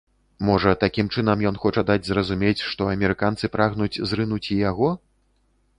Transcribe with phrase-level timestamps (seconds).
[0.47, 4.89] Можа, такім чынам ён хоча даць зразумець, што амерыканцы прагнуць зрынуць і яго?